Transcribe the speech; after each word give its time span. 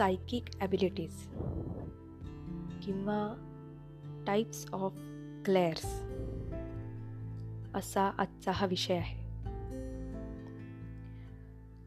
Psychic 0.00 0.44
abilities 0.60 1.16
किंवा 2.84 3.34
types 4.26 4.66
of 4.72 4.92
clairs 5.44 5.84
असा 7.74 8.10
आजचा 8.18 8.52
हा 8.52 8.66
विषय 8.66 8.94
आहे. 8.94 9.20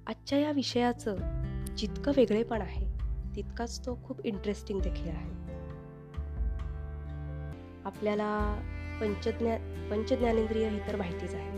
आजच्या 0.07 0.39
या 0.39 0.52
विषयाचं 0.52 1.15
जितकं 1.77 2.11
वेगळेपण 2.17 2.61
आहे 2.61 2.88
तितकाच 3.35 3.85
तो 3.85 3.99
खूप 4.03 4.25
इंटरेस्टिंग 4.25 4.81
देखील 4.81 5.07
आहे. 5.07 5.31
आपल्याला 7.85 8.61
पंचज्ञा 9.02 9.57
पंचज्ञानेंद्रिय 9.91 10.70
ही 10.70 10.80
तर 10.80 10.95
माहितीच 10.95 11.34
आहे. 11.34 11.57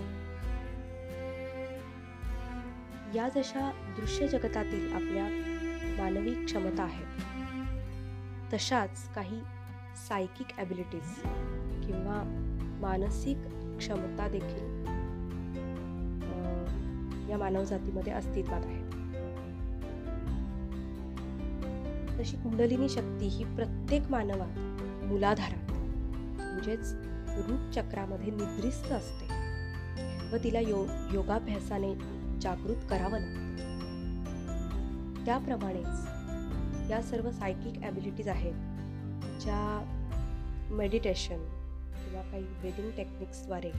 या 3.18 3.30
जशा 3.36 3.94
दृश्य 3.98 4.28
जगतातील 4.28 4.94
आपल्या 4.94 5.52
मानवी 5.98 6.34
क्षमता 6.46 6.84
आहेत 6.84 8.54
तशाच 8.54 9.08
काही 9.16 9.40
सायकिक 10.08 10.48
ॲबिलिटीज 10.58 11.16
किंवा 11.86 12.22
मानसिक 12.82 13.38
क्षमता 13.78 14.28
देखील 14.28 14.74
या 17.30 17.38
मानवजातीमध्ये 17.38 18.14
अस्तित्वात 18.14 18.66
आहे. 18.66 18.84
तशी 22.20 22.38
कुंडलिनी 22.38 22.90
शक्ती 22.90 23.28
ही 23.28 23.44
प्रत्येक 23.56 24.10
मानवात 24.10 25.04
मुलाधारात 25.06 25.72
म्हणजेच 26.42 26.94
रूप 27.48 27.72
चक्रामध्ये 27.74 28.32
निद्रिस्त 28.32 28.92
असते 28.92 29.34
व 30.34 30.44
तिला 30.44 30.60
यो 30.60 30.86
योगाभ्यासाने 31.14 31.94
जागृत 32.42 32.90
करावं 32.90 33.20
लागतं. 33.20 33.45
त्याप्रमाणेच 35.26 36.92
या 36.92 37.02
सर्व 37.02 37.32
सायकिक 37.32 37.84
ॲबिलिटीज 37.84 38.28
आहेत 38.28 38.54
ज्या 39.42 39.86
मेडिटेशन 40.72 41.38
किंवा 41.94 42.22
काही 42.22 42.44
ब्रिदिंग 42.44 42.92
टेक्निक्सद्वारे 42.92 43.72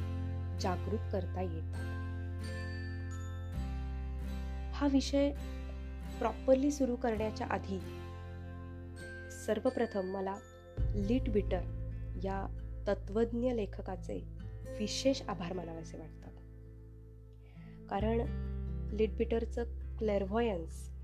जागृत 0.60 1.12
करता 1.12 1.42
येतात. 1.42 1.84
हा 4.74 4.88
विषय 4.92 5.30
प्रॉपरली 6.18 6.70
सुरू 6.70 6.96
करण्याच्या 6.96 7.46
आधी 7.46 7.78
सर्वप्रथम 9.46 10.06
मला 10.06 10.34
लिट 10.78 11.28
बिटर 11.30 11.62
या 12.24 12.46
तत्वज्ञ 12.88 13.52
लेखकाचे 13.52 14.18
विशेष 14.78 15.22
आभार 15.22 15.52
मानावेसे 15.52 15.98
वाटतात. 15.98 16.32
कारण 17.90 18.20
लिट 18.92 19.16
बिटरचं 19.16 19.64
क्लेअरव्हॉयन्स 19.98 20.95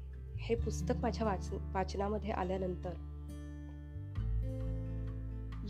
हे 0.43 0.55
पुस्तक 0.55 0.95
माझ्या 1.03 1.27
वाच 1.27 1.51
वाचनामध्ये 1.75 2.31
आल्यानंतर 2.31 2.93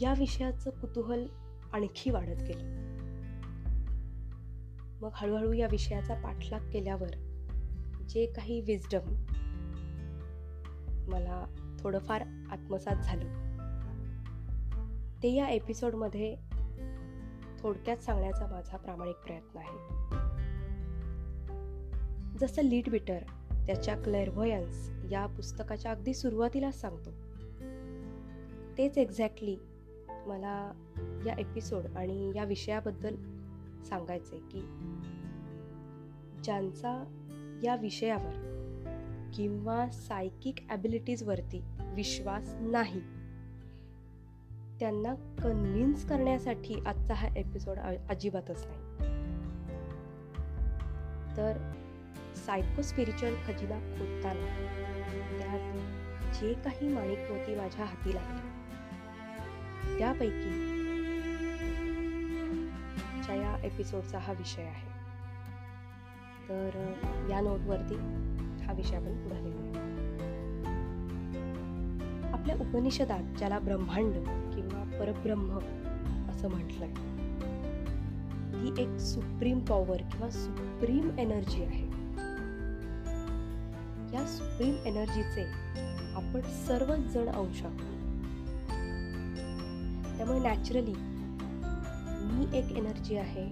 या 0.00 0.14
विषयाचं 0.18 0.70
कुतूहल 0.70 1.26
आणखी 1.72 2.10
वाढत 2.10 2.42
गेलं. 2.42 2.92
मग 5.00 5.10
हळूहळू 5.14 5.52
या 5.52 5.66
विषयाचा 5.70 6.14
पाठलाग 6.14 6.70
केल्यावर 6.70 7.08
जे 8.08 8.26
काही 8.26 8.60
विजडम 8.60 9.24
मला 11.08 11.44
थोडंफार 11.80 12.20
आत्मसात 12.50 12.96
झालं 12.96 13.52
ते 15.22 15.34
या 15.34 15.48
एपिसोडमध्ये 15.48 16.36
थोडक्यात 17.58 17.96
सांगण्याचा 17.96 18.46
माझा 18.46 18.76
प्रामाणिक 18.76 19.16
प्रयत्न 19.16 19.58
आहे. 19.58 20.02
जसं 22.38 22.62
लीड 22.62 22.88
बिटर 22.88 23.18
त्याच्या 23.66 23.96
क्लेअरव्हयन्स 23.96 24.90
या 25.10 25.26
पुस्तकाच्या 25.26 25.90
अगदी 25.90 26.14
सुरुवातीलाच 26.14 26.80
सांगतो. 26.80 27.10
तेच 28.78 28.98
एक्झॅक्टली 28.98 29.56
मला 30.08 30.72
या 31.26 31.34
एपिसोड 31.38 31.86
आणि 31.96 32.32
या 32.36 32.44
विषयाबद्दल 32.44 33.14
सांगायचं 33.84 34.36
आहे 34.36 34.48
की 34.48 34.60
ज्यांचा 36.44 37.04
या 37.62 37.76
विषयावर 37.76 38.52
किंवा 39.34 39.88
सायकिक 39.90 40.54
ॲबिलिटीजवरती 40.68 41.62
विश्वास 41.80 42.54
नाही 42.60 43.00
त्यांना 44.80 45.14
कन्व्हिन्स 45.14 46.08
करण्यासाठी 46.08 46.74
आजचा 46.86 47.14
हा 47.14 47.28
एपिसोड 47.36 47.78
अजिबातच 48.10 48.66
नाही. 48.66 48.82
तर 51.36 51.81
सायको 52.46 52.82
स्पिरिच्युअल 52.82 53.34
खजिना 53.34 53.78
खोदताना. 53.78 54.46
त्यात 55.38 56.34
जे 56.34 56.52
काही 56.54 56.88
माणिक 56.88 57.18
होती 57.18 57.54
माझ्या 57.54 57.84
हाती 57.84 58.14
लागली. 58.14 59.98
त्यापैकी 59.98 60.72
या 63.32 63.56
एपिसोडचा 63.64 64.18
हा 64.18 64.32
विषय 64.32 64.62
आहे. 64.62 64.92
तर 66.48 66.92
या 67.30 67.40
नोटवरती 67.40 67.94
हा 68.64 68.72
विषय 68.72 68.96
आपण 68.96 69.16
पुढे 69.22 69.40
नेऊया. 69.40 69.82
आपल्या 72.32 72.56
उपनिषदात 72.56 73.38
ज्याला 73.38 73.58
ब्रह्मांड 73.58 74.12
किंवा 74.54 74.98
परब्रह्म 75.00 75.58
असं 76.30 76.48
म्हटलंय 76.48 76.94
ती 78.52 78.82
एक 78.82 78.98
सुप्रीम 78.98 79.58
पॉवर 79.58 79.96
किंवा 79.96 80.30
सुप्रीम 80.30 81.18
एनर्जी 81.18 81.64
आहे. 81.64 81.81
या 84.12 84.26
सुप्रीम 84.26 84.76
एनर्जीचे 84.86 85.42
आपण 86.14 86.40
सर्वच 86.40 86.98
जण 86.98 87.28
अंश 87.28 87.62
आहोत. 87.62 87.80
त्यामुळे 90.16 90.38
नॅचरली 90.38 90.94
मी 92.24 92.58
एक 92.58 92.72
एनर्जी 92.72 93.16
आहे 93.16 93.48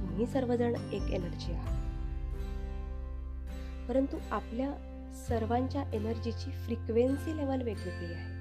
तुम्ही 0.00 0.26
सर्वजण 0.26 0.74
एक 0.92 1.02
एनर्जी 1.02 1.52
आहात. 1.52 1.78
परंतु 3.88 4.18
आपल्या 4.30 4.70
सर्वांच्या 5.28 5.82
एनर्जीची 5.92 6.50
फ्रिक्वेन्सी 6.50 7.36
लेवल 7.36 7.62
वेगवेगळी 7.62 8.14
आहे. 8.14 8.38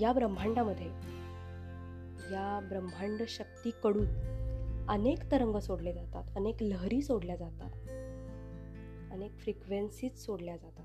या 0.00 0.12
ब्रह्मांडामध्ये 0.12 0.86
या 2.32 2.60
ब्रह्मांड 2.68 3.22
शक्तीकडून 3.28 4.35
अनेक 4.88 5.30
तरंग 5.32 5.56
सोडले 5.56 5.92
जातात 5.92 6.24
अनेक 6.36 6.62
लहरी 6.62 7.02
सोडल्या 7.02 7.36
जातात 7.36 7.70
अनेक 9.12 9.32
फ्रिक्वेन्सीज 9.36 10.18
सोडल्या 10.18 10.56
जातात. 10.56 10.84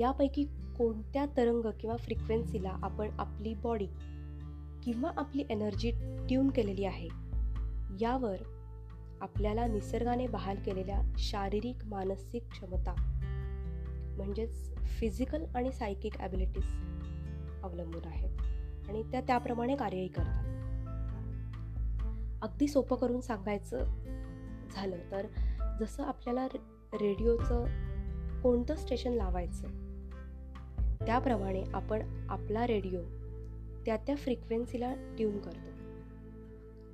यापैकी 0.00 0.44
कोणत्या 0.78 1.26
तरंग 1.36 1.70
किंवा 1.80 1.96
फ्रिक्वेन्सीला 1.96 2.70
आपण 2.82 3.08
आपली 3.18 3.54
बॉडी 3.54 3.86
किंवा 4.84 5.10
आपली 5.16 5.44
एनर्जी 5.50 5.90
ट्यून 6.28 6.50
केलेली 6.50 6.84
आहे? 6.84 7.08
यावर 8.00 8.36
आपल्याला 9.20 9.66
निसर्गाने 9.66 10.26
बहाल 10.26 10.56
केलेल्या 10.56 11.00
शारीरिक 11.18 11.84
मानसिक 11.84 12.42
क्षमता 12.50 12.94
म्हणजेच 14.16 14.76
फिजिकल 14.76 15.44
आणि 15.54 15.72
सायकिक 15.72 16.20
ॲबिलिटीज 16.20 16.66
अवलंबून 17.62 18.04
आहेत. 18.04 18.38
आणि 18.88 19.02
त्या 19.02 19.20
त्याप्रमाणे 19.20 19.76
कार्यही 19.76 20.08
करतात. 20.08 20.47
अगदी 22.42 22.68
सोपं 22.68 22.96
करून 22.96 23.20
सांगायचं 23.20 23.84
झालं 24.74 25.10
तर 25.10 25.26
जसं 25.80 26.02
आपल्याला 26.04 26.46
रेडिओचं 26.94 27.64
कोणतं 28.42 28.74
स्टेशन 28.74 29.12
लावायचं 29.12 29.68
त्याप्रमाणे 31.06 31.62
आपण 31.74 32.02
आपला 32.28 32.66
रेडिओ 32.66 33.00
त्या 33.86 33.96
त्या 33.96 34.16
फ्रिक्वेन्सीला 34.16 34.94
ट्यून 35.16 35.38
करतो. 35.38 35.70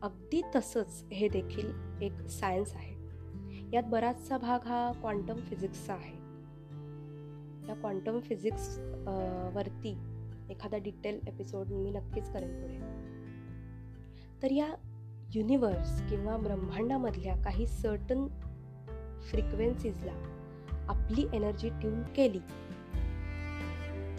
अगदी 0.02 0.40
तसंच 0.56 1.04
हे 1.12 1.28
देखील 1.28 1.70
एक 2.02 2.26
सायन्स 2.28 2.74
आहे. 2.74 2.92
यात 3.72 3.82
बराचसा 3.82 4.38
भाग 4.38 4.66
हा 4.66 4.92
क्वांटम 4.92 5.36
फिजिक्सचा 5.40 5.94
आहे. 5.94 6.16
या 7.68 7.74
क्वांटम 7.74 8.20
फिजिक्स 8.20 8.78
वरती 9.54 9.96
एखादा 10.50 10.78
डिटेल 10.78 11.20
एपिसोड 11.28 11.66
मी 11.66 11.90
नक्कीच 11.90 12.32
करेन 12.32 12.60
पुढे. 12.60 12.78
तर 14.42 14.50
या 14.50 14.66
युनिवर्स 15.34 16.02
किंवा 16.10 16.36
ब्रह्मांडामधल्या 16.36 17.34
काही 17.36 17.66
सर्टन 17.66 18.26
फ्रिक्वेन्सीजला 19.30 20.12
आपली 20.88 21.26
एनर्जी 21.32 21.68
ट्यून 21.68 22.02
केली. 22.02 22.38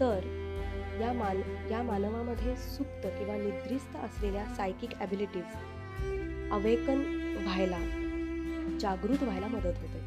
तर 0.00 0.20
या 1.00 1.12
मान 1.12 1.40
या 1.70 1.82
मानवामध्ये 1.82 2.56
सुप्त 2.56 3.06
किंवा 3.06 3.36
निद्रिस्त 3.36 3.96
असलेल्या 3.96 4.44
सायकिक 4.46 4.90
ॲबिलिटीज 5.00 5.54
अवेकन 6.52 7.02
व्हायला 7.42 7.78
जागृत 8.80 9.22
व्हायला 9.22 9.46
मदत 9.46 9.78
होते. 9.80 10.00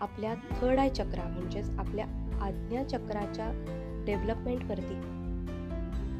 आपल्या 0.00 0.34
थर्ड 0.34 0.78
आय 0.78 0.88
चक्रा 0.88 1.28
म्हणजेच 1.28 1.70
आपल्या 1.70 2.04
आज्ञा 2.42 2.84
चक्राच्या 2.84 3.50
डेव्हलपमेंटवरती 4.06 4.96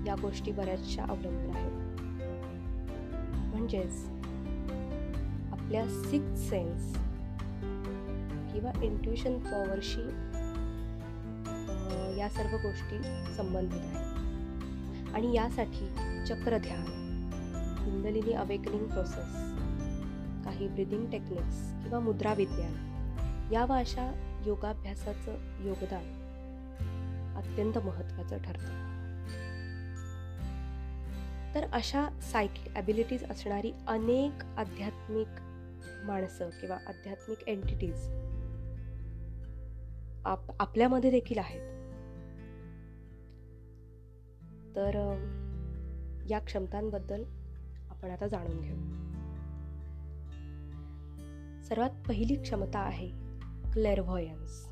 या 0.08 0.14
गोष्टी 0.22 0.52
बऱ्याचशा 0.52 1.02
अवलंबून 1.02 1.56
आहेत. 1.56 1.77
म्हणजेच 3.69 4.05
आपल्या 5.53 5.85
सिक्स 5.88 6.49
सेन्स 6.50 6.93
किंवा 8.53 8.70
इंट्युशन 8.82 9.38
पॉवरशी 9.38 10.06
या 12.19 12.29
सर्व 12.29 12.56
गोष्टी 12.56 13.03
संबंधित 13.37 13.81
आहेत. 13.81 15.15
आणि 15.15 15.35
यासाठी 15.35 15.88
चक्रध्यान 16.26 16.85
कुंडलिनी 17.85 18.32
अवेकनिंग 18.32 18.87
प्रोसेस 18.87 19.35
काही 20.44 20.69
ब्रिदिंग 20.69 21.11
टेक्निक्स 21.11 21.61
किंवा 21.82 22.00
मुद्रा 22.00 22.35
विज्ञान 22.35 23.53
या 23.53 23.64
व 23.64 23.73
अशा 23.73 24.11
योगाभ्यासाचं 24.47 25.37
योगदान 25.64 26.14
अत्यंत 27.37 27.79
महत्त्वाचं 27.79 28.38
ठरतं. 28.38 28.98
तर 31.58 31.64
अशा 31.72 32.20
सायकिक 32.22 32.76
ॲबिलिटीज 32.76 33.25
असणारी 33.25 33.72
अनेक 33.87 34.44
आध्यात्मिक 34.44 35.28
माणसं 36.05 36.50
किंवा 36.50 36.76
आध्यात्मिक 36.76 37.49
एंटिटीज 37.49 38.08
आप 40.25 40.40
आपल्यामध्ये 40.60 41.10
देखील 41.10 41.38
आहेत. 41.38 41.60
तर 44.76 45.19
या 46.31 46.38
क्षमतांबद्दल 46.38 47.25
आपण 47.90 48.11
आता 48.11 48.26
जाणून 48.26 48.61
घेऊ. 48.61 48.78
सर्वात 51.62 51.90
पहिली 52.08 52.37
क्षमता 52.37 52.78
आहे 52.78 53.08
क्लेअरव्हॉयन्स 53.72 54.66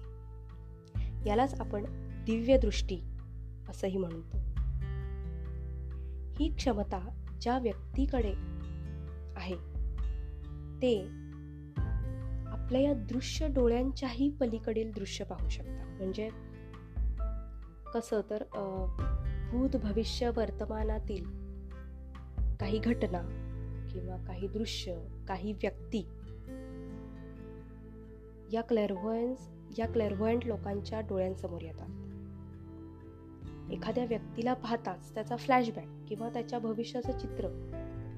यालाच 1.27 1.61
आपण 1.61 1.85
दिव्यदृष्टी 2.25 3.01
असंही 3.69 3.99
म्हणतो. 3.99 4.46
ही 6.39 6.49
क्षमता 6.49 6.99
ज्या 7.41 7.59
व्यक्तीकडे 7.59 8.33
आहे 9.37 9.57
ते 10.83 11.01
आपल्या 12.47 12.81
या 12.81 12.95
दृश्य 12.95 13.49
डोळ्यांच्याही 13.49 14.31
पलीकडील 14.31 14.93
दृश्य 14.93 15.25
पाहू 15.25 15.49
शकतात. 15.49 15.87
म्हणजे 15.97 16.29
कसं 17.95 18.21
तर 18.31 18.43
भूत 19.51 19.77
भविष्य 19.77 20.31
वर्तमानातील 20.37 21.25
काही 22.61 22.79
घटना 22.79 23.21
किंवा 23.93 24.17
काही 24.17 24.49
दृश्य 24.49 24.95
काही 25.29 25.53
व्यक्ती 25.53 26.07
या 28.53 28.63
क्लेअरव्हॉयन्स 28.63 29.49
या 29.79 29.87
क्लेअरव्हॉयंट 29.87 30.47
लोकांच्या 30.47 31.01
डोळ्यांसमोर 31.01 31.63
येतात. 31.63 31.89
एखाद्या 33.71 34.05
व्यक्तीला 34.05 34.55
पाहताच 34.55 35.15
त्याचा 35.15 35.37
फ्लॅशबॅक 35.37 35.87
किंवा 36.09 36.29
त्याच्या 36.29 36.59
भविष्याचं 36.59 37.19
चित्र 37.19 37.49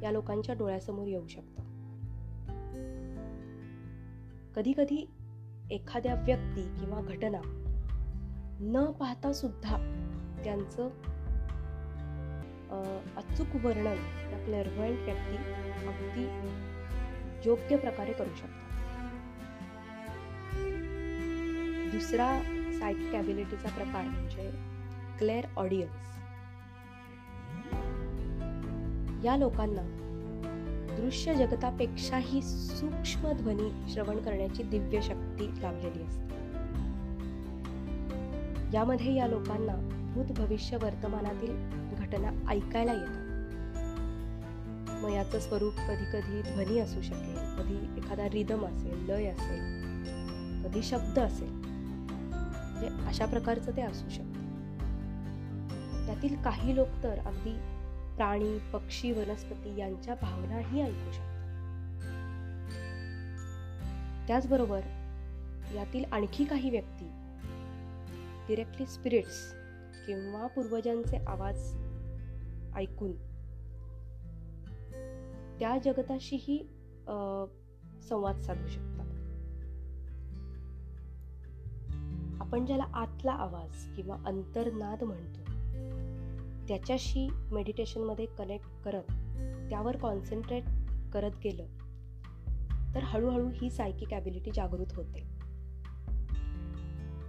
या 0.02 0.10
लोकांच्या 0.12 0.54
डोळ्यासमोर 0.54 1.06
येऊ 1.06 1.26
शकतं. 1.26 1.62
कधी 4.56 4.72
कधी 4.72 5.06
एखाद्या 5.70 6.14
व्यक्ती 6.14 6.62
किंवा 6.80 7.00
घटना 7.00 7.40
न 8.60 8.84
पाहता 8.90 9.32
सुद्धा 9.32 9.76
त्यांचं 10.44 10.88
अचूक 13.16 13.54
वर्णन 13.64 13.96
त्या 14.30 14.44
क्लेअरव्हॉयंट 14.44 14.98
व्यक्ती 14.98 15.36
अगदी 15.86 16.24
योग्य 17.48 17.76
प्रकारे 17.76 18.12
करू 18.12 18.34
शकतात. 18.36 18.54
दुसरा 21.92 22.42
सायकिक 22.80 23.14
ॲबिलिटीचा 23.14 23.68
प्रकार 23.68 24.04
म्हणजे 24.04 24.50
क्लेअर 25.18 25.46
ऑडियन्स 25.56 26.06
या 29.24 29.36
लोकांना 29.36 29.82
दृश्य 30.96 31.34
जगतापेक्षाही 31.34 32.42
सूक्ष्म 32.42 33.32
ध्वनी 33.32 33.92
श्रवण 33.92 34.16
करण्याची 34.16 34.62
दिव्य 34.62 35.00
शक्ती 35.00 35.46
लाभलेली 35.62 36.02
असते. 36.02 36.26
यामध्ये 38.74 39.14
या 39.14 39.26
लोकांना 39.26 39.74
भूत 40.14 40.38
भविष्य 40.38 40.76
वर्तमानातील 40.76 41.56
घटना 41.94 42.50
ऐकायला 42.50 42.92
येतात. 42.92 43.24
मग 45.02 45.10
याचं 45.10 45.40
स्वरूप 45.40 45.72
कधी 45.88 46.04
कधी 46.04 46.42
ध्वनी 46.42 46.78
असू 46.78 47.02
शकेल 47.02 47.36
कधी 47.58 48.00
एखादा 48.00 48.28
रिदम 48.28 48.64
असेल 48.66 49.06
लय 49.06 49.26
असेल 49.26 50.64
कधी 50.64 50.82
शब्द 50.82 51.18
असेल. 51.18 51.50
म्हणजे 51.50 53.06
अशा 53.06 53.26
प्रकारचं 53.26 53.76
ते 53.76 53.82
असू 53.82 54.08
शकतं. 54.08 54.27
त्यातील 56.08 56.42
काही 56.42 56.74
लोक 56.76 56.88
तर 57.02 57.18
अगदी 57.18 57.52
प्राणी 58.16 58.58
पक्षी 58.72 59.10
वनस्पती 59.12 59.76
यांच्या 59.78 60.14
भावनाही 60.14 60.80
ऐकू 60.82 61.12
शकतात. 61.12 61.36
त्याचबरोबर 64.26 64.80
यातील 65.74 66.04
आणखी 66.12 66.44
काही 66.44 66.70
व्यक्ती 66.70 67.08
डिरेक्टली 68.48 68.86
स्पिरिट्स 68.86 69.52
किंवा 70.06 70.46
पूर्वजांचे 70.46 71.16
आवाज 71.16 71.72
ऐकून 72.74 73.12
त्या 75.58 75.76
जगताशीही 75.84 76.58
संवाद 78.08 78.40
साधू 78.40 78.68
शकतात. 78.68 79.06
आपण 82.40 82.66
ज्याला 82.66 82.86
आतला 82.94 83.32
आवाज 83.32 83.96
किंवा 83.96 84.16
अंतर्नाद 84.26 85.04
म्हणतो 85.04 85.47
त्याच्याशी 86.68 87.28
मेडिटेशनमध्ये 87.52 88.26
कनेक्ट 88.38 88.66
करत 88.84 89.10
त्यावर 89.70 89.96
कॉन्सन्ट्रेट 89.96 90.64
करत 91.12 91.30
गेलं 91.44 91.66
तर 92.94 93.02
हळूहळू 93.02 93.48
ही 93.48 93.70
सायकिक 93.70 94.12
ॲबिलिटी 94.12 94.50
जागृत 94.54 94.92
होते. 94.96 95.26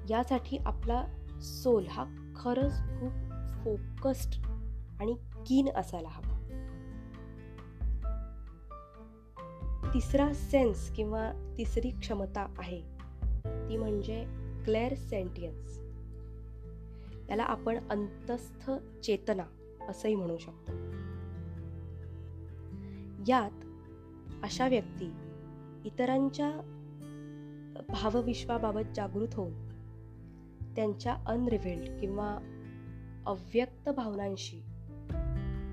यासाठी 0.10 0.58
आपला 0.58 1.06
सोल 1.42 1.86
हा 1.88 2.06
खरंच 2.36 2.74
खूप 2.74 3.12
फोकस्ड 3.64 4.46
आणि 5.00 5.16
कीन 5.48 5.70
असायला 5.76 6.10
हवा. 6.10 6.36
तिसरा 9.94 10.34
सेन्स 10.34 10.92
किंवा 10.92 11.32
तिसरी 11.58 11.90
क्षमता 11.90 12.46
आहे 12.58 12.82
ती 13.70 13.78
म्हणजे 13.78 14.26
क्लेअर 14.66 14.94
सेंटियन्स 14.94 15.89
याला 17.30 17.44
आपण 17.44 17.80
अंतस्थ 17.90 18.72
चेतना 19.04 19.44
असंही 19.90 20.16
म्हणू 20.16 20.38
शकतो. 20.38 20.72
यात 23.28 23.52
अशा 24.44 24.68
व्यक्ती 24.68 25.12
इतरांच्या 25.86 26.52
भावविश्वाबाबत 27.90 28.96
जागृत 28.96 29.34
होऊन 29.34 29.70
त्यांच्या 30.76 31.18
अनरिव्हिल्ड 31.28 32.00
किंवा 32.00 32.38
अव्यक्त 33.26 33.90
भावनांशी 33.90 34.58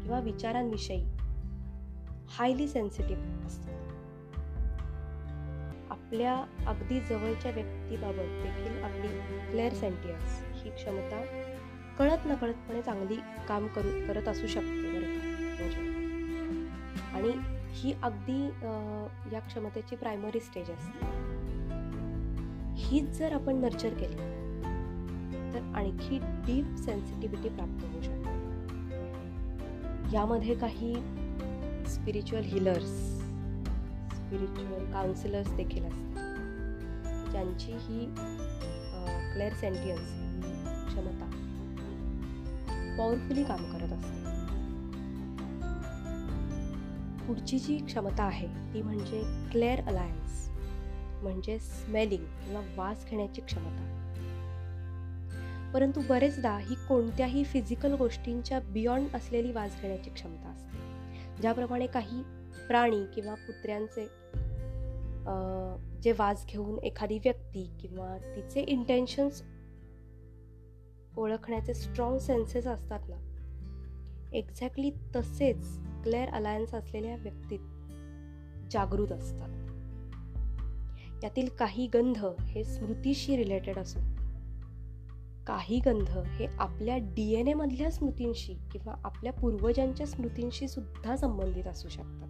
किंवा 0.02 0.20
विचारांविषयी 0.20 1.04
हायली 2.28 2.68
सेन्सिटिव्ह 2.68 3.35
आपल्या 6.06 6.44
अगदी 6.66 7.00
जवळच्या 7.00 7.50
व्यक्तीबाबत 7.50 8.42
देखील 8.42 8.82
आपली 8.82 9.08
क्लेअर 9.50 9.72
सेंटियन्स 9.72 10.42
ही 10.62 10.70
क्षमता 10.70 11.24
कळत 11.98 12.26
नकळतपणे 12.26 12.82
चांगली 12.82 13.16
काम 13.48 13.66
करू 13.66 14.06
करत 14.06 14.28
असू 14.28 14.46
शकते 14.46 14.92
बरं 14.92 15.00
का? 15.00 15.24
म्हणजे. 15.60 15.80
आणि 17.14 17.32
ही 17.72 17.94
अगदी 18.02 18.46
या 19.32 19.40
क्षमतेची 19.40 19.96
प्रायमरी 19.96 20.40
स्टेज 20.40 20.70
असते. 20.70 21.06
हीच 22.76 23.18
जर 23.18 23.32
आपण 23.32 23.56
नर्चर 23.56 23.94
केली 23.94 24.16
तर 25.54 25.72
आणखी 25.74 26.18
डीप 26.22 26.76
सेन्सिटिव्हिटी 26.76 27.48
प्राप्त 27.48 27.84
होऊ 27.84 28.02
शकते. 28.02 28.36
यामध्ये 30.16 30.54
काही 30.54 30.94
स्पिरिच्युअल 31.86 32.44
हिलर्स 32.44 33.15
स्पिरिच्युअल 34.26 34.92
काउन्सिलर्स 34.92 35.52
देखील 35.52 35.84
असतात. 35.84 37.30
ज्यांची 37.30 37.72
ही 37.72 38.06
क्लेअर 39.32 39.52
सेंटियन्स 39.52 40.08
क्षमता 40.86 41.30
पॉवरफुली 42.98 43.44
काम 43.44 43.72
करत 43.72 43.92
असते. 43.92 44.26
पुढची 47.26 47.58
जी 47.58 47.78
क्षमता 47.78 48.22
आहे 48.22 48.74
ती 48.74 48.82
म्हणजे 48.82 49.48
क्लेअर 49.50 49.80
अलायन्स 49.80 50.50
म्हणजे 51.22 51.58
स्मेलिंग 51.58 52.24
किंवा 52.24 52.60
वास 52.76 53.06
घेण्याची 53.10 53.40
क्षमता. 53.40 53.92
परंतु 55.74 56.00
बरेचदा 56.08 56.58
ही 56.58 56.74
कोणत्याही 56.74 57.44
फिजिकल 57.44 57.94
गोष्टींच्या 57.94 58.60
बियॉन्ड 58.60 59.16
असलेली 59.16 59.52
वास 59.52 59.80
घेण्याची 59.80 60.10
क्षमता 60.10 60.48
असते. 60.48 60.78
ज्याप्रमाणे 61.40 61.86
काही 61.86 62.22
प्राणी 62.66 63.04
किंवा 63.14 63.34
कुत्र्यांचे 63.34 64.08
जे 66.02 66.12
वास 66.12 66.46
घेऊन 66.48 66.78
एखादी 66.78 67.18
व्यक्ती 67.18 67.70
किंवा 67.80 68.16
तिचे 68.36 68.60
इंटेन्शन्स 68.60 69.42
ओळखण्याचे 71.16 71.74
स्ट्रॉंग 71.74 72.18
सेन्सेस 72.18 72.66
असतात 72.66 73.00
ना. 73.08 73.16
एक्झॅक्टली 74.32 74.90
तसेच 75.16 75.78
क्लेअर 76.02 76.28
अलायन्स 76.28 76.74
असलेल्या 76.74 77.16
व्यक्तीत 77.16 77.58
जागृत 78.72 79.12
असतात. 79.12 79.48
यातील 81.24 81.48
काही 81.48 81.86
गंध 81.86 82.24
हे 82.40 82.64
स्मृतीशी 82.64 83.36
रिलेटेड 83.36 83.78
असून 83.78 84.02
काही 85.46 85.80
गंध 85.86 86.08
हे 86.08 86.46
आपल्या 86.46 86.96
डी 86.96 87.34
एन 87.34 87.48
एमधल्या 87.48 87.90
स्मृतींशी 87.90 88.54
किंवा 88.72 88.94
आपल्या 89.04 89.32
पूर्वजांच्या 89.32 90.06
स्मृतींशी 90.06 90.68
सुद्धा 90.68 91.16
संबंधित 91.16 91.64
असू 91.64 91.88
शकतात. 91.88 92.28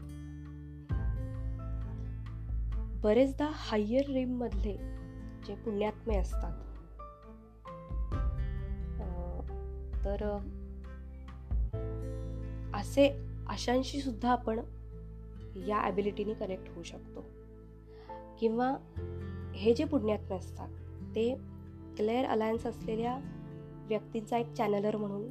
बरेचदा 3.06 3.50
हायर 3.52 4.25
मधले 4.26 4.72
जे 5.46 5.54
पुण्यात्मे 5.54 6.16
असतात. 6.16 6.52
तर 10.04 10.38
असे 12.75 13.08
अशांशी 13.48 14.00
सुद्धा 14.00 14.32
आपण 14.32 14.60
या 15.66 15.78
ॲबिलिटीने 15.78 16.34
कनेक्ट 16.34 16.68
होऊ 16.68 16.82
शकतो. 16.82 17.25
किंवा 18.40 18.76
हे 19.54 19.75
जे 19.75 19.84
पुण्यात्मे 19.84 20.36
असतात 20.36 20.68
ते 21.14 21.36
क्लेअर 21.96 22.25
अलायन्स 22.25 22.66
असलेल्या 22.66 23.18
व्यक्तींचा 23.88 24.38
एक 24.38 24.52
चॅनलर 24.52 24.96
म्हणून 24.96 25.22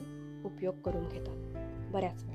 उपयोग 0.46 0.76
करून 0.76 1.08
घेतात 1.08 1.38
बऱ्याच 1.94 2.24
वेळा. 2.24 2.35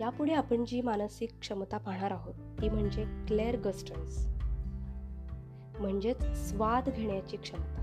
यापुढे 0.00 0.32
आपण 0.32 0.64
जी 0.64 0.80
मानसिक 0.80 1.30
क्षमता 1.40 1.78
पाहणार 1.78 2.10
आहोत 2.10 2.34
ती 2.34 2.68
म्हणजे 2.68 3.04
क्लेअर 3.26 3.56
गस्टन्स. 3.56 4.26
म्हणजेच 5.80 6.22
स्वाद 6.22 6.88
घेण्याची 6.88 7.36
क्षमता. 7.36 7.82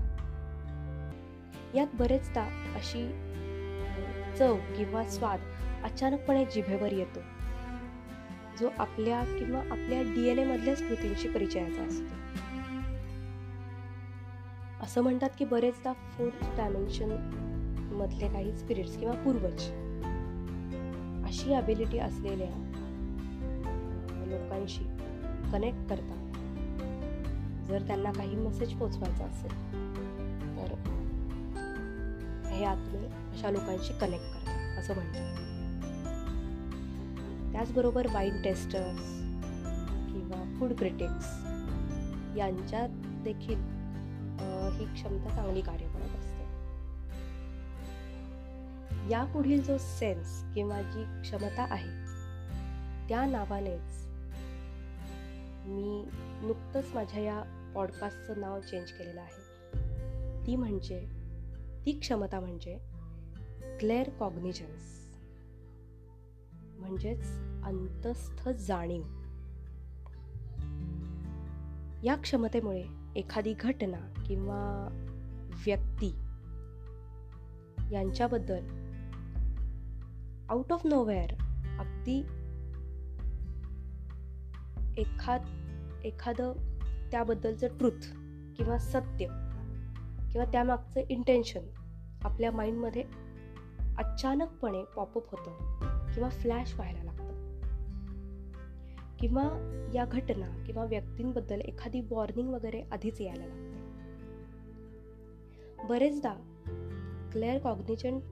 यात 1.74 1.86
बरेचदा 1.94 2.42
अशी 2.74 3.08
चव 4.38 4.56
किंवा 4.76 5.04
स्वाद 5.04 5.40
अचानकपणे 5.84 6.44
जिभेवर 6.44 6.92
येतो. 6.92 7.20
जो 8.60 8.68
आपल्या 8.78 9.24
किंवा 9.24 9.60
आपल्या 9.60 10.02
डीएनए 10.02 10.44
मधल्या 10.44 10.76
स्मृतींशी 10.76 11.28
परिचयाचा 11.28 11.82
असतो. 11.82 12.14
असं 14.82 15.00
म्हणतात 15.00 15.30
की 15.38 15.44
बरेचदा 15.44 15.92
फोर्थ 15.92 16.56
डायमेन्शन 16.56 17.10
मधले 17.92 18.28
काही 18.28 18.58
स्पिरिट्स 18.58 18.98
किंवा 18.98 19.14
पूर्वज 19.14 19.83
अशी 21.44 21.54
अबिलिटी 21.54 21.98
असलेल्या 21.98 22.46
लोकांशी 24.26 24.84
कनेक्ट 25.52 25.88
करतात. 25.88 26.38
जर 27.68 27.82
त्यांना 27.86 28.12
काही 28.12 28.36
मेसेज 28.36 28.72
पोचवायचा 28.72 29.24
असेल 29.24 29.52
तर 30.56 30.72
हे 32.48 32.64
आत्मे 32.64 33.06
अशा 33.06 33.50
लोकांशी 33.50 33.92
कनेक्ट 33.92 34.26
करतात 34.26 34.78
असं 34.78 34.94
म्हणतात. 34.94 35.42
त्याचबरोबर 37.52 38.06
वाईन 38.14 38.42
टेस्टर्स 38.42 39.10
किंवा 40.12 40.42
फूड 40.58 40.72
क्रिटिक्स 40.78 41.26
यांच्यात 42.36 42.88
देखील 43.24 43.60
ही 44.78 44.92
क्षमता 44.94 45.34
चांगली 45.36 45.60
कार्य 45.60 45.83
या 49.10 49.24
पुढील 49.24 49.62
जो 49.62 49.76
सेन्स 49.78 50.54
किंवा 50.54 50.82
जी 50.82 51.22
क्षमता 51.22 51.62
आहे 51.62 52.04
त्या 53.08 53.26
नावानेच 53.26 54.06
मी 55.66 56.04
नुकतंच 56.46 56.94
माझ्या 56.94 57.20
या 57.20 57.72
पॉडकास्टचं 57.74 58.40
नाव 58.40 58.60
चेंज 58.60 58.90
केलेलं 58.90 59.20
आहे. 59.20 59.44
ती 60.46 60.56
म्हणजे 60.56 61.08
ती 61.86 61.92
क्षमता 61.92 62.40
म्हणजे 62.40 62.78
क्लेअर 63.80 64.08
कॉग्निजन्स 64.08 65.16
म्हणजेच 66.78 67.26
अंतस्थ 67.64 68.48
जाणीव. 68.48 69.02
या 72.04 72.14
क्षमतेमुळे 72.14 72.84
एखादी 73.16 73.54
घटना 73.60 74.22
किंवा 74.26 74.88
व्यक्ती 75.66 76.14
यांच्याबद्दल 77.92 78.83
आउट 80.48 80.72
ऑफ 80.72 80.86
नोवेअर 80.86 81.34
अगदी 81.78 82.18
एखाद 85.00 85.40
एखादं 86.04 86.52
त्याबद्दलचं 87.10 87.66
ट्रूथ 87.66 88.14
किंवा 88.56 88.78
सत्य 88.78 89.26
किंवा 90.32 90.44
त्यामागचं 90.44 91.00
इंटेन्शन 91.08 91.60
आपल्या 92.22 92.50
माइंडमध्ये 92.50 93.04
अचानकपणे 93.98 94.84
पॉपअप 94.84 95.30
होतं 95.30 95.50
किंवा 96.14 96.28
फ्लॅश 96.28 96.74
व्हायला 96.74 97.02
लागतं. 97.02 97.24
किंवा 99.20 99.42
या 99.94 100.04
घटना 100.04 100.64
किंवा 100.66 100.84
व्यक्तींबद्दल 100.84 101.60
एखादी 101.60 102.00
वॉर्निंग 102.10 102.48
वगैरे 102.48 102.82
आधीच 102.92 103.20
यायला 103.20 103.46
लागते. 103.46 103.74
बरेचदा 105.88 106.34
क्लेअर 107.32 107.58
कॉग्निजंट 107.58 108.22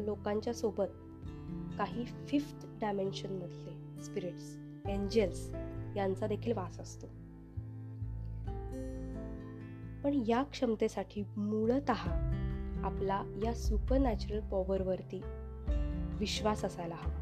लोकांच्या 0.00 0.54
सोबत 0.54 1.01
काही 1.78 2.04
फिफ्थ 2.04 2.66
डायमेन्शनमधले 2.80 4.02
स्पिरिट्स 4.02 4.56
एंजल्स 4.88 5.50
यांचा 5.96 6.26
देखील 6.26 6.52
वास 6.52 6.80
असतो. 6.80 7.06
पण 10.04 10.22
या 10.28 10.42
क्षमतेसाठी 10.42 11.24
मूळत 11.36 11.90
आपला 12.84 13.40
या 13.44 13.54
सुपर 13.54 13.98
नॅचरल 13.98 14.40
पॉवरवरती 14.40 15.20
विश्वास 16.18 16.64
असायला 16.64 16.94
हवा. 16.94 17.18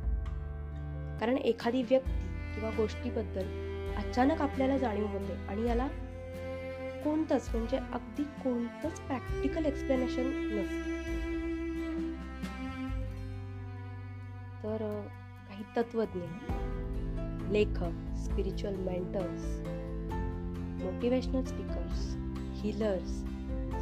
कारण 1.21 1.37
एखादी 1.37 1.83
व्यक्ती 1.83 2.55
किंवा 2.55 2.71
गोष्टीबद्दल 2.77 3.71
अचानक 3.97 4.43
आपल्याला 4.43 4.79
जाणीव 4.79 5.07
होते 5.07 5.33
आणि 5.33 5.67
याला 5.67 5.89
कोणतंच 7.05 7.49
म्हणजे 7.55 7.77
अगदी 7.77 8.23
कोणतंच 8.23 9.01
प्रॅक्टिकल 9.01 9.65
एक्सप्लेनेशन 9.65 10.27
नसतं. 10.27 10.90
तत्वज्ञ 15.81 16.21
लेखक 17.53 18.17
spiritual 18.17 18.77
mentors 18.77 19.45
motivational 20.83 21.45
speakers 21.45 22.17
healers 22.53 23.11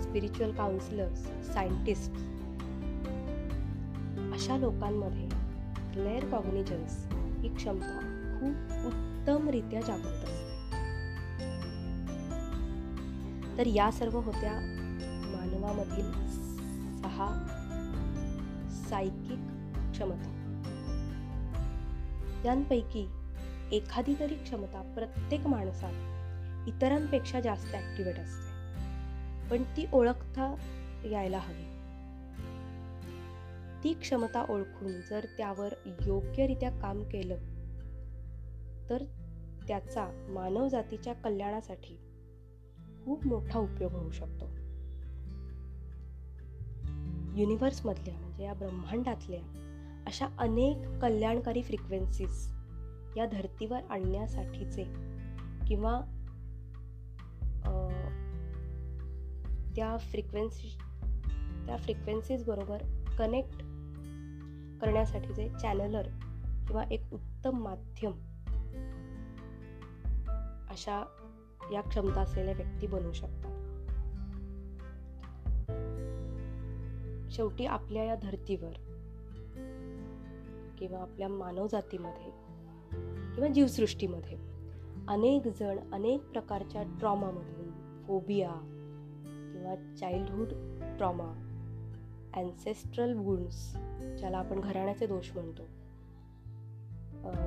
spiritual 0.02 0.52
counsellors 0.52 1.19
scientist 1.52 2.12
अशा 4.35 4.57
लोकांमध्ये 4.57 5.28
क्लेअर 5.93 6.25
कॉग्निजन्स 6.25 7.07
ही 7.12 7.55
क्षमता 7.55 8.00
खूप 8.40 8.87
उत्तमरित्या 8.87 9.81
जागृत 9.81 10.25
असते. 10.25 10.49
तर 13.59 13.67
या 13.67 13.90
सर्व 13.90 14.21
होत्या 14.21 14.52
मानवामधील 15.25 16.12
सहा 17.02 17.47
सायकिक 18.90 19.38
क्षमता. 19.90 20.38
यांपैकी 22.45 23.09
एखादी 23.73 24.14
तरी 24.21 24.35
क्षमता 24.35 24.92
प्रत्येक 24.95 25.47
माणसात 25.47 25.92
इतरांपेक्षा 26.68 27.40
जास्त 27.40 27.75
ॲक्टिवेट 27.75 28.18
असते. 28.18 28.49
पण 29.50 29.62
ती 29.62 29.87
ओळखता 29.92 30.54
यायला 31.04 31.38
हवी. 31.38 31.78
ती 33.85 33.92
क्षमता 33.92 34.45
ओळखून 34.49 35.00
जर 35.11 35.26
त्यावर 35.37 35.75
योग्यरित्या 36.07 36.71
काम 36.71 37.02
केलं 37.02 37.37
तर 38.90 39.04
त्याचा 39.68 40.26
मानवजातीच्या 40.28 41.12
कल्याणासाठी 41.12 41.99
खूप 43.04 43.26
मोठा 43.26 43.59
उपयोग 43.59 43.92
होऊ 43.92 44.11
शकतो. 44.11 44.45
युनिव्हर्समधल्या 47.40 48.14
म्हणजे 48.14 48.45
या 48.45 48.54
ब्रह्मांडातल्या 48.54 49.68
अशा 50.09 50.27
अनेक 50.38 51.03
कल्याणकारी 51.03 51.62
फ्रिक्वेन्सीज 51.62 52.53
या 53.17 53.27
धर्तीवर 53.27 53.81
आणण्यासाठीचे 53.91 54.85
किंवा 55.67 56.00
त्या 59.77 59.97
फ्रिक्वेन्सी 59.99 60.79
त्या 61.67 61.77
फ्रिक्वेन्सीज 61.77 62.45
बरोबर 62.45 62.79
कनेक्ट 63.19 63.59
करण्यासाठीचे 64.81 65.49
चॅनलर 65.49 66.09
किंवा 66.69 66.85
एक 66.91 67.12
उत्तम 67.12 67.62
माध्यम 67.62 68.12
अशा 70.71 71.05
या 71.73 71.81
क्षमता 71.81 72.21
असलेल्या 72.21 72.55
व्यक्ती 72.55 72.87
बनू 72.87 73.12
शकतात. 73.12 73.55
शेवटी 77.31 77.67
आपल्या 77.67 78.05
या 78.05 78.15
धर्तीवर 78.15 78.88
किंवा 80.78 81.00
आपल्या 81.00 81.28
मानवजातीमध्ये 81.28 82.30
किंवा 83.35 83.49
जीवसृष्टीमध्ये 83.49 84.37
अनेक 85.08 85.49
जण 85.49 85.78
अनेक 85.92 86.20
प्रकारच्या 86.20 86.82
ट्रॉमामधून 86.82 87.70
फोबिया 88.06 88.50
किंवा 89.52 89.75
चाइल्डहुड 89.97 90.49
ट्रॉमा 90.99 91.28
अँसेस्ट्रल 92.35 93.14
वुंड्स 93.14 93.73
ज्याला 94.18 94.38
आपण 94.38 94.61
घराण्याचे 94.61 95.06
दोष 95.06 95.30
म्हणतो 95.35 95.62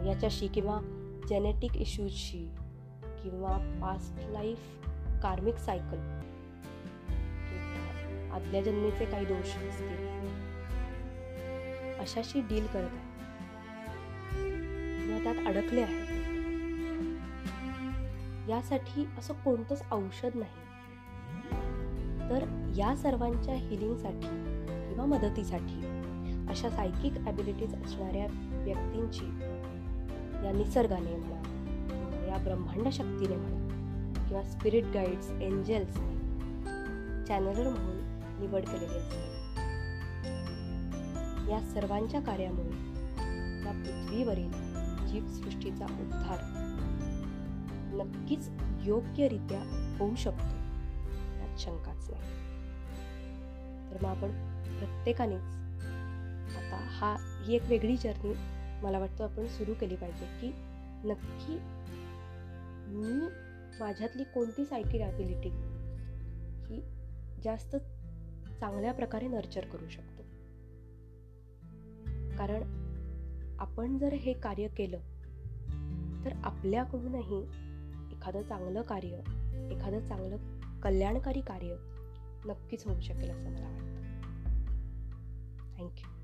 याच्याशी 0.06 0.48
किंवा 0.48 0.80
जेनेटिक 1.30 1.78
इश्यूजशी 1.78 2.46
किंवा 3.24 3.58
पास्ट 3.82 4.20
लाईफ 4.30 4.88
कार्मिक 5.24 5.56
सायकल 5.56 6.00
किंवा 7.50 8.36
आदल्या 8.36 8.62
जन्मीचे 8.62 9.06
काही 9.06 9.26
दोष 9.26 9.56
असतील 9.58 10.10
अशाशी 12.00 12.42
डील 12.42 12.68
करत 12.68 12.94
आहे 12.94 13.11
त्यात 15.24 15.48
अडकले 15.48 15.82
आहे 15.82 16.10
यासाठी 18.50 19.06
असं 19.20 19.34
कोणतंच 19.34 19.84
औषध 19.92 20.36
नाही. 20.36 20.60
तर 22.30 22.44
या 22.78 22.96
सर्वांच्या 22.96 23.56
हिलिंगसाठी 23.56 24.28
किंवा 24.88 25.06
मदतीसाठी 25.06 25.86
अशा 26.50 26.70
सायकिक 26.70 27.18
ॲबिलिटीज 27.28 27.76
असणाऱ्या 27.76 28.26
व्यक्तींची 28.64 29.26
या 30.46 30.52
निसर्गाने 30.52 31.16
म्हणा 31.16 32.28
या 32.28 32.38
ब्रह्मांड 32.38 32.90
शक्तीने 32.90 33.36
म्हणा 33.36 34.26
किंवा 34.28 34.44
स्पिरिट 34.44 34.86
गाईड्स 34.94 35.30
एंजल्सने 35.32 36.20
चॅनलर 37.28 37.70
म्हणून 37.70 38.00
निवड 38.40 38.62
केलेली 38.62 38.98
असते. 38.98 39.30
या 41.52 41.60
सर्वांच्या 41.74 42.22
कार्यामुळे 42.22 42.70
या 43.66 43.72
पृथ्वीवरील 43.72 44.71
जीवसृष्टीचा 45.12 45.86
उद्धार 45.86 46.40
नक्कीच 47.94 48.50
योग्यरित्या 48.84 49.62
होऊ 50.00 50.16
शकतो. 50.16 50.56
यात 51.40 51.60
शंकाच 51.60 52.10
नाही. 52.10 52.42
तर 53.92 53.98
मग 54.02 54.10
आपण 54.10 54.32
प्रत्येकानेच 54.80 55.42
आता 56.58 56.78
हा 56.90 57.44
ही 57.46 57.56
एक 57.56 57.62
वेगळी 57.68 57.98
जर्नी 57.98 58.34
मला 58.84 59.00
वाटतं 59.00 59.24
आपण 59.24 59.48
सुरू 59.48 59.74
केली 59.74 59.96
पाहिजे 59.96 60.26
की 60.26 60.52
नक्की 61.08 61.58
मी 62.94 63.28
माझ्यातली 63.80 64.24
कोणती 64.24 64.66
सायकिक 64.66 65.02
ॲबिलिटी 65.02 65.50
ही 66.70 66.82
जास्त 67.44 67.76
चांगल्या 68.60 68.94
प्रकारे 68.94 69.28
नर्चर 69.28 69.66
करू 69.66 69.90
शकतो. 69.90 70.24
कारण 72.38 72.81
आपण 73.62 73.98
जर 73.98 74.14
हे 74.14 74.34
कार्य 74.34 74.68
केलं 74.68 74.98
तर 76.26 76.32
आपल्याकडूनही 76.44 77.42
एखादं 78.12 78.42
चांगलं 78.42 78.82
कार्य 78.82 79.16
एखादं 79.72 80.08
चांगलं 80.08 80.38
कल्याणकारी 80.80 81.42
कार्य 81.42 81.76
नक्कीच 82.46 82.88
होऊ 82.88 83.00
शकेल 83.00 83.32
असं 83.32 83.52
मला 83.52 83.70
वाटतं. 83.70 84.02
थँक्यू 85.78 86.21